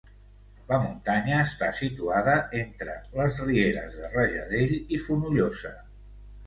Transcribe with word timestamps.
La 0.69 0.77
muntanya 0.85 1.41
està 1.49 1.69
situada 1.81 2.35
entre 2.63 2.97
les 3.21 3.39
rieres 3.51 3.97
de 4.01 4.13
Rajadell 4.19 4.77
i 4.99 5.03
Fonollosa. 5.07 5.79